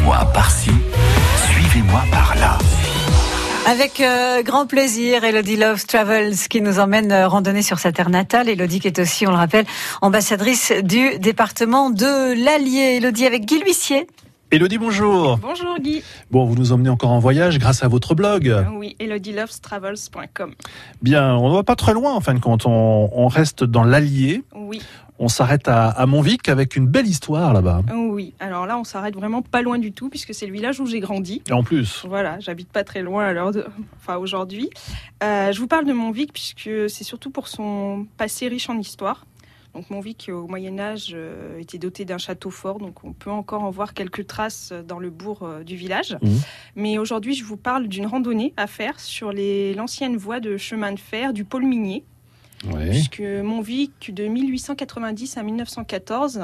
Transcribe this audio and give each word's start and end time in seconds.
Suivez-moi 0.00 0.24
par-ci, 0.32 0.70
suivez-moi 1.52 2.02
par-là. 2.10 2.56
Avec 3.70 4.00
euh, 4.00 4.42
grand 4.42 4.64
plaisir, 4.66 5.24
Elodie 5.24 5.56
Love 5.56 5.84
Travels 5.84 6.36
qui 6.48 6.62
nous 6.62 6.78
emmène 6.78 7.12
euh, 7.12 7.28
randonner 7.28 7.60
sur 7.60 7.78
sa 7.78 7.92
terre 7.92 8.08
natale. 8.08 8.48
Elodie 8.48 8.80
qui 8.80 8.86
est 8.86 8.98
aussi, 8.98 9.26
on 9.26 9.30
le 9.30 9.36
rappelle, 9.36 9.66
ambassadrice 10.00 10.72
du 10.82 11.18
département 11.18 11.90
de 11.90 12.32
l'Allier. 12.42 12.96
Elodie 12.96 13.26
avec 13.26 13.44
Guy 13.44 13.60
L'Huissier. 13.60 14.06
Elodie, 14.50 14.78
bonjour. 14.78 15.36
Bonjour 15.36 15.78
Guy. 15.78 16.02
Bon, 16.30 16.46
vous 16.46 16.54
nous 16.54 16.72
emmenez 16.72 16.88
encore 16.88 17.10
en 17.10 17.18
voyage 17.18 17.58
grâce 17.58 17.82
à 17.82 17.88
votre 17.88 18.14
blog. 18.14 18.56
Oui, 18.72 18.96
elodielovestravels.com. 19.00 20.54
Bien, 21.02 21.36
on 21.36 21.50
ne 21.50 21.56
va 21.56 21.62
pas 21.62 21.76
très 21.76 21.92
loin 21.92 22.14
en 22.14 22.20
fin 22.20 22.32
de 22.32 22.40
compte. 22.40 22.64
On, 22.64 23.10
on 23.12 23.28
reste 23.28 23.64
dans 23.64 23.84
l'Allier. 23.84 24.44
Oui. 24.56 24.80
On 25.22 25.28
s'arrête 25.28 25.68
à, 25.68 25.88
à 25.90 26.06
Montvic 26.06 26.48
avec 26.48 26.76
une 26.76 26.86
belle 26.86 27.06
histoire 27.06 27.52
là-bas. 27.52 27.82
Oui, 27.94 28.32
alors 28.40 28.64
là 28.66 28.78
on 28.78 28.84
s'arrête 28.84 29.14
vraiment 29.14 29.42
pas 29.42 29.60
loin 29.60 29.78
du 29.78 29.92
tout 29.92 30.08
puisque 30.08 30.32
c'est 30.32 30.46
le 30.46 30.52
village 30.54 30.80
où 30.80 30.86
j'ai 30.86 30.98
grandi. 30.98 31.42
Et 31.46 31.52
en 31.52 31.62
plus, 31.62 32.06
Voilà, 32.08 32.40
j'habite 32.40 32.72
pas 32.72 32.84
très 32.84 33.02
loin 33.02 33.26
alors 33.26 33.52
de... 33.52 33.66
enfin 33.98 34.16
aujourd'hui. 34.16 34.70
Euh, 35.22 35.52
je 35.52 35.60
vous 35.60 35.66
parle 35.66 35.84
de 35.84 35.92
Montvic 35.92 36.32
puisque 36.32 36.88
c'est 36.88 37.04
surtout 37.04 37.30
pour 37.30 37.48
son 37.48 38.06
passé 38.16 38.48
riche 38.48 38.70
en 38.70 38.78
histoire. 38.78 39.26
Donc 39.74 39.90
Montvic 39.90 40.30
au 40.32 40.48
Moyen 40.48 40.78
Âge 40.78 41.12
euh, 41.14 41.58
était 41.58 41.78
doté 41.78 42.06
d'un 42.06 42.18
château 42.18 42.50
fort, 42.50 42.78
donc 42.78 43.04
on 43.04 43.12
peut 43.12 43.30
encore 43.30 43.62
en 43.62 43.70
voir 43.70 43.92
quelques 43.92 44.26
traces 44.26 44.72
dans 44.88 44.98
le 44.98 45.10
bourg 45.10 45.40
euh, 45.42 45.62
du 45.62 45.76
village. 45.76 46.16
Mhm. 46.22 46.40
Mais 46.76 46.96
aujourd'hui 46.96 47.34
je 47.34 47.44
vous 47.44 47.58
parle 47.58 47.88
d'une 47.88 48.06
randonnée 48.06 48.54
à 48.56 48.66
faire 48.66 48.98
sur 48.98 49.32
l'ancienne 49.32 50.16
voie 50.16 50.40
de 50.40 50.56
chemin 50.56 50.92
de 50.92 50.98
fer 50.98 51.34
du 51.34 51.44
pôle 51.44 51.66
minier. 51.66 52.04
Ouais. 52.72 52.90
puisque 52.90 53.20
Montvic 53.20 54.12
de 54.14 54.26
1890 54.26 55.36
à 55.36 55.42
1914 55.42 56.42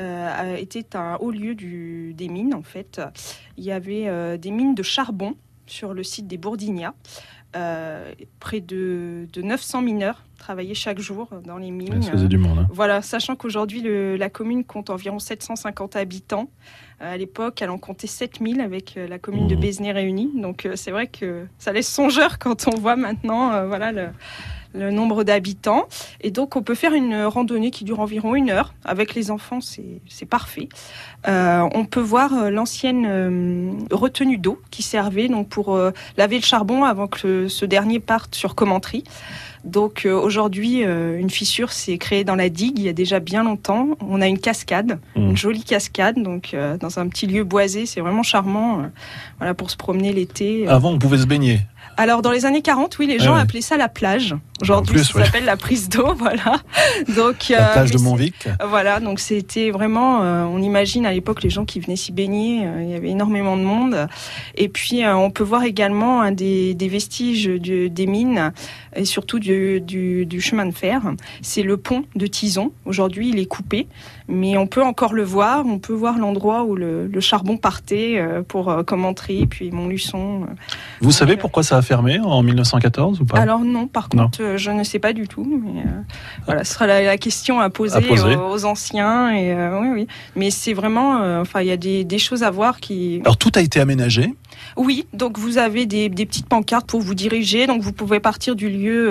euh, 0.00 0.56
était 0.56 0.96
un 0.96 1.16
haut 1.20 1.30
lieu 1.30 1.54
du- 1.54 2.12
des 2.14 2.28
mines 2.28 2.54
en 2.54 2.62
fait. 2.62 3.00
Il 3.56 3.64
y 3.64 3.72
avait 3.72 4.04
euh, 4.08 4.36
des 4.36 4.50
mines 4.50 4.74
de 4.74 4.82
charbon 4.82 5.34
sur 5.66 5.92
le 5.94 6.02
site 6.02 6.26
des 6.26 6.38
Bourdignats. 6.38 6.94
Euh, 7.56 8.12
près 8.40 8.60
de, 8.60 9.26
de 9.32 9.40
900 9.40 9.80
mineurs 9.80 10.22
travaillaient 10.36 10.74
chaque 10.74 10.98
jour 10.98 11.30
dans 11.46 11.56
les 11.56 11.70
mines. 11.70 12.02
Ça 12.02 12.12
faisait 12.12 12.28
du 12.28 12.36
monde. 12.36 12.58
hein. 12.58 12.66
Voilà, 12.70 13.00
sachant 13.00 13.36
qu'aujourd'hui, 13.36 13.82
la 14.18 14.28
commune 14.28 14.64
compte 14.64 14.90
environ 14.90 15.18
750 15.18 15.96
habitants. 15.96 16.50
À 17.00 17.16
l'époque, 17.16 17.62
elle 17.62 17.70
en 17.70 17.78
comptait 17.78 18.06
7000 18.06 18.60
avec 18.60 18.96
la 18.96 19.18
commune 19.18 19.48
de 19.48 19.54
Mhm. 19.54 19.60
Béznay 19.62 19.92
réunie. 19.92 20.30
Donc, 20.34 20.68
c'est 20.74 20.90
vrai 20.90 21.06
que 21.06 21.46
ça 21.58 21.72
laisse 21.72 21.88
songeur 21.88 22.38
quand 22.38 22.68
on 22.68 22.76
voit 22.78 22.96
maintenant 22.96 23.66
voilà, 23.66 23.92
le, 23.92 24.08
le 24.74 24.90
nombre 24.90 25.24
d'habitants. 25.24 25.86
Et 26.20 26.30
donc, 26.30 26.56
on 26.56 26.62
peut 26.62 26.74
faire 26.74 26.92
une 26.92 27.24
randonnée 27.24 27.70
qui 27.70 27.84
dure 27.84 28.00
environ 28.00 28.34
une 28.34 28.50
heure. 28.50 28.74
Avec 28.84 29.14
les 29.14 29.30
enfants, 29.30 29.60
c'est 29.60 30.26
parfait. 30.26 30.68
Euh, 31.26 31.68
on 31.74 31.84
peut 31.84 32.00
voir 32.00 32.32
euh, 32.32 32.50
l'ancienne 32.50 33.06
euh, 33.08 33.72
retenue 33.90 34.38
d'eau 34.38 34.60
qui 34.70 34.82
servait 34.82 35.28
donc 35.28 35.48
pour 35.48 35.78
laver 36.16 36.36
le 36.36 36.44
charbon 36.44 36.84
avant 36.84 37.06
que 37.06 37.48
ce 37.48 37.64
dernier 37.64 38.00
parte 38.00 38.34
sur 38.34 38.54
Commentry. 38.54 39.04
Donc 39.64 40.06
euh, 40.06 40.12
aujourd'hui, 40.14 40.84
euh, 40.84 41.18
une 41.18 41.30
fissure 41.30 41.72
s'est 41.72 41.98
créée 41.98 42.24
dans 42.24 42.36
la 42.36 42.48
digue 42.48 42.78
il 42.78 42.84
y 42.84 42.88
a 42.88 42.92
déjà 42.92 43.20
bien 43.20 43.42
longtemps. 43.42 43.88
On 44.00 44.20
a 44.20 44.26
une 44.26 44.38
cascade, 44.38 44.98
une 45.16 45.36
jolie 45.36 45.64
cascade, 45.64 46.22
donc 46.22 46.50
euh, 46.54 46.76
dans 46.76 46.98
un 46.98 47.08
petit 47.08 47.26
lieu 47.26 47.44
boisé, 47.44 47.86
c'est 47.86 48.00
vraiment 48.00 48.22
charmant. 48.22 48.82
voilà 49.38 49.54
pour 49.54 49.70
se 49.70 49.76
promener 49.76 50.12
l'été. 50.12 50.66
Avant, 50.68 50.92
on 50.92 50.98
pouvait 50.98 51.18
se 51.18 51.26
baigner. 51.26 51.60
Alors 51.96 52.22
dans 52.22 52.30
les 52.30 52.44
années 52.44 52.62
40, 52.62 52.96
oui, 53.00 53.06
les 53.08 53.18
gens 53.18 53.34
ouais. 53.34 53.40
appelaient 53.40 53.60
ça 53.60 53.76
la 53.76 53.88
plage. 53.88 54.36
Aujourd'hui, 54.60 55.04
ça 55.04 55.18
ouais. 55.18 55.24
s'appelle 55.24 55.44
la 55.44 55.56
prise 55.56 55.88
d'eau, 55.88 56.14
voilà. 56.18 56.60
Donc 57.16 57.48
La 57.48 57.68
plage 57.68 57.90
de 57.90 57.98
Montvic. 57.98 58.48
voilà, 58.68 59.00
donc 59.00 59.18
c'était 59.18 59.70
vraiment, 59.70 60.20
on 60.20 60.62
imagine 60.62 61.06
à 61.06 61.12
l'époque 61.12 61.42
les 61.42 61.50
gens 61.50 61.64
qui 61.64 61.80
venaient 61.80 61.96
s'y 61.96 62.12
baigner, 62.12 62.68
il 62.80 62.90
y 62.90 62.94
avait 62.94 63.10
énormément 63.10 63.56
de 63.56 63.62
monde. 63.62 64.08
Et 64.54 64.68
puis 64.68 65.02
on 65.06 65.30
peut 65.30 65.42
voir 65.42 65.64
également 65.64 66.30
des, 66.30 66.74
des 66.74 66.88
vestiges 66.88 67.46
des 67.46 68.06
mines 68.06 68.52
et 68.94 69.04
surtout 69.04 69.38
du, 69.38 69.47
du, 69.80 70.26
du 70.26 70.40
chemin 70.40 70.66
de 70.66 70.72
fer. 70.74 71.00
C'est 71.42 71.62
le 71.62 71.76
pont 71.76 72.04
de 72.14 72.26
Tison. 72.26 72.72
Aujourd'hui 72.84 73.30
il 73.30 73.38
est 73.38 73.46
coupé, 73.46 73.86
mais 74.28 74.56
on 74.56 74.66
peut 74.66 74.82
encore 74.82 75.12
le 75.14 75.22
voir. 75.22 75.64
On 75.66 75.78
peut 75.78 75.92
voir 75.92 76.18
l'endroit 76.18 76.64
où 76.64 76.76
le, 76.76 77.06
le 77.06 77.20
charbon 77.20 77.56
partait 77.56 78.16
euh, 78.18 78.42
pour 78.42 78.68
euh, 78.70 78.82
Commentry, 78.82 79.46
puis 79.46 79.70
Montluçon. 79.70 80.42
euh. 80.44 80.54
Vous 81.00 81.12
savez 81.12 81.36
pourquoi 81.36 81.62
ça 81.62 81.76
a 81.76 81.82
fermé 81.82 82.18
en 82.20 82.42
1914 82.42 83.20
ou 83.20 83.24
pas? 83.24 83.38
Alors 83.38 83.60
non, 83.60 83.86
par 83.86 84.08
contre, 84.08 84.56
je 84.56 84.70
ne 84.70 84.84
sais 84.84 84.98
pas 84.98 85.12
du 85.12 85.26
tout. 85.28 85.44
Mais, 85.44 85.80
euh, 85.80 85.84
voilà, 86.46 86.64
ce 86.64 86.74
sera 86.74 86.86
la, 86.86 87.02
la 87.02 87.16
question 87.18 87.60
à 87.60 87.70
poser, 87.70 87.96
À 87.96 88.00
poser. 88.00 88.36
Aux, 88.36 88.52
aux 88.54 88.64
anciens. 88.64 89.30
Et 89.34 89.52
euh, 89.52 89.80
oui, 89.80 89.88
oui. 89.92 90.06
Mais 90.36 90.50
c'est 90.50 90.72
vraiment, 90.74 91.20
euh, 91.22 91.40
enfin, 91.40 91.60
il 91.62 91.68
y 91.68 91.72
a 91.72 91.76
des, 91.76 92.04
des 92.04 92.18
choses 92.18 92.42
à 92.42 92.50
voir 92.50 92.80
qui. 92.80 93.20
Alors 93.24 93.36
tout 93.36 93.52
a 93.54 93.60
été 93.60 93.80
aménagé? 93.80 94.34
Oui, 94.76 95.06
donc 95.12 95.38
vous 95.38 95.58
avez 95.58 95.86
des, 95.86 96.08
des 96.08 96.26
petites 96.26 96.46
pancartes 96.48 96.86
pour 96.86 97.00
vous 97.00 97.14
diriger. 97.14 97.66
Donc 97.66 97.82
vous 97.82 97.92
pouvez 97.92 98.20
partir 98.20 98.56
du 98.56 98.68
lieu, 98.68 99.08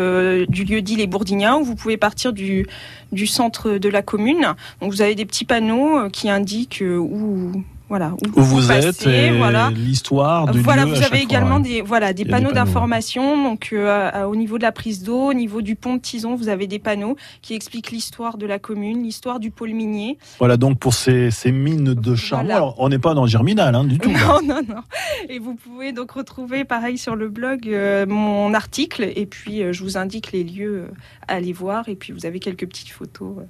du 0.48 0.64
lieu 0.64 0.82
dit 0.82 0.96
les 0.96 1.08
Bourdignats, 1.08 1.58
ou 1.58 1.64
vous 1.64 1.76
pouvez 1.76 1.98
partir 1.98 2.34
du 2.34 2.68
du 3.12 3.28
centre 3.28 3.78
de 3.78 3.90
la 3.90 4.02
commune. 4.02 4.56
Donc 4.82 4.92
vous 4.92 5.02
avez 5.02 5.16
des 5.16 5.26
petits 5.26 5.46
panneaux 5.46 5.98
euh, 5.98 6.10
qui 6.10 6.30
indiquent 6.30 6.82
euh, 6.82 6.98
où. 6.98 7.64
Voilà, 7.90 8.14
Où 8.36 8.42
vous 8.42 8.72
êtes 8.72 9.08
voilà. 9.38 9.70
l'histoire 9.74 10.52
du 10.52 10.60
Voilà, 10.60 10.84
lieu 10.86 10.92
vous 10.94 11.04
avez 11.04 11.20
également 11.22 11.56
ouais. 11.58 11.62
des 11.62 11.82
voilà 11.82 12.12
des 12.12 12.26
panneaux 12.26 12.50
panneaux, 12.50 12.66
d'information. 12.66 13.42
Donc 13.42 13.70
euh, 13.72 14.10
à- 14.14 14.28
au 14.28 14.36
niveau 14.36 14.58
de 14.58 14.64
la 14.64 14.74
prise 14.74 15.04
d'eau, 15.04 15.30
au 15.30 15.34
niveau 15.34 15.62
du 15.62 15.76
pont 15.76 15.96
de 15.96 16.02
Tison, 16.02 16.36
vous 16.36 16.50
avez 16.50 16.68
des 16.68 16.80
panneaux 16.80 17.16
qui 17.42 17.54
expliquent 17.54 17.92
l'histoire 17.92 18.38
de 18.38 18.46
la 18.46 18.60
commune, 18.60 19.04
l'histoire 19.04 19.40
du 19.40 19.52
pôle 19.52 19.72
minier. 19.72 20.18
Voilà 20.40 20.58
donc 20.58 20.80
pour 20.80 20.94
ces, 20.94 21.32
ces 21.32 21.54
mines 21.54 21.94
de 21.94 22.16
charbon. 22.16 22.46
Voilà. 22.48 22.56
Alors 22.58 22.76
on 22.80 22.90
n'est 22.90 23.00
pas 23.00 23.14
dans 23.14 23.24
le 23.24 23.30
germinal 23.30 23.74
hein, 23.74 23.86
du 23.86 23.98
tout. 24.00 24.12
Non, 24.12 24.42
non, 24.44 24.62
non. 24.68 24.82
Et 25.30 25.40
vous 25.40 25.56
pouvez 25.56 25.94
donc 25.94 26.12
retrouver 26.12 26.66
pareil 26.66 26.98
sur 26.98 27.16
le 27.16 27.30
blog 27.30 27.68
euh, 27.70 28.06
mon 28.06 28.54
article 28.54 29.10
et 29.16 29.26
puis 29.26 29.64
euh, 29.64 29.72
je 29.72 29.82
vous 29.84 29.98
indique 29.98 30.34
les 30.34 30.44
lieux 30.44 30.88
euh, 30.90 30.94
à 31.30 31.36
aller 31.36 31.54
voir 31.54 31.88
et 31.88 31.96
puis 31.96 32.12
vous 32.12 32.26
avez 32.26 32.40
quelques 32.40 32.68
petites 32.68 32.90
photos. 32.90 33.36
euh. 33.40 33.44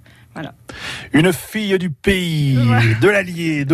Une 1.14 1.34
fille 1.34 1.80
du 1.80 1.90
pays, 1.90 2.58
Ouais. 2.60 2.96
de 3.02 3.08
l'Allier, 3.10 3.66
de 3.66 3.74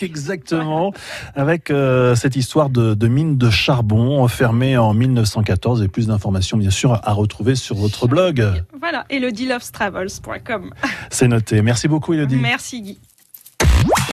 Exactement, 0.00 0.92
avec 1.34 1.70
euh, 1.70 2.14
cette 2.14 2.36
histoire 2.36 2.70
de, 2.70 2.94
de 2.94 3.08
mine 3.08 3.36
de 3.36 3.50
charbon 3.50 4.26
fermée 4.28 4.76
en 4.76 4.94
1914 4.94 5.82
et 5.82 5.88
plus 5.88 6.06
d'informations 6.08 6.56
bien 6.56 6.70
sûr 6.70 7.00
à 7.02 7.12
retrouver 7.12 7.54
sur 7.54 7.76
votre 7.76 8.06
blog. 8.06 8.64
Voilà, 8.78 9.04
elodielovestravels.com. 9.10 10.70
C'est 11.10 11.28
noté. 11.28 11.62
Merci 11.62 11.88
beaucoup 11.88 12.12
Elodie. 12.12 12.36
Merci 12.36 12.82
Guy. 12.82 12.98